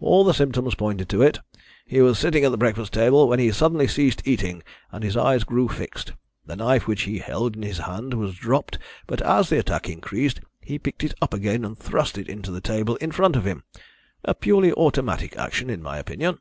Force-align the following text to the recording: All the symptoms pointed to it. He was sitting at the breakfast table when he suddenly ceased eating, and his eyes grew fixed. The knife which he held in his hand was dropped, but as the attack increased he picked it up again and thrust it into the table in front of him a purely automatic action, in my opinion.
All 0.00 0.24
the 0.24 0.34
symptoms 0.34 0.74
pointed 0.74 1.08
to 1.10 1.22
it. 1.22 1.38
He 1.86 2.00
was 2.00 2.18
sitting 2.18 2.42
at 2.44 2.50
the 2.50 2.58
breakfast 2.58 2.92
table 2.92 3.28
when 3.28 3.38
he 3.38 3.52
suddenly 3.52 3.86
ceased 3.86 4.22
eating, 4.26 4.64
and 4.90 5.04
his 5.04 5.16
eyes 5.16 5.44
grew 5.44 5.68
fixed. 5.68 6.14
The 6.46 6.56
knife 6.56 6.88
which 6.88 7.02
he 7.02 7.20
held 7.20 7.54
in 7.54 7.62
his 7.62 7.78
hand 7.78 8.12
was 8.14 8.34
dropped, 8.34 8.76
but 9.06 9.22
as 9.22 9.50
the 9.50 9.58
attack 9.60 9.88
increased 9.88 10.40
he 10.60 10.80
picked 10.80 11.04
it 11.04 11.14
up 11.22 11.32
again 11.32 11.64
and 11.64 11.78
thrust 11.78 12.18
it 12.18 12.28
into 12.28 12.50
the 12.50 12.60
table 12.60 12.96
in 12.96 13.12
front 13.12 13.36
of 13.36 13.44
him 13.44 13.62
a 14.24 14.34
purely 14.34 14.72
automatic 14.72 15.36
action, 15.36 15.70
in 15.70 15.80
my 15.80 15.98
opinion. 15.98 16.38